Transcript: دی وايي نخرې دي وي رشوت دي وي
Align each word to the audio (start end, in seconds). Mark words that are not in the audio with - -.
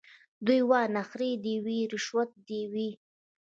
دی 0.45 0.59
وايي 0.69 0.87
نخرې 0.97 1.31
دي 1.43 1.55
وي 1.65 1.79
رشوت 1.93 2.29
دي 2.47 2.61
وي 2.71 2.89